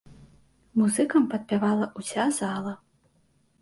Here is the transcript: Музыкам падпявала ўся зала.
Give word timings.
Музыкам 0.79 1.29
падпявала 1.35 1.85
ўся 2.03 2.29
зала. 2.43 2.79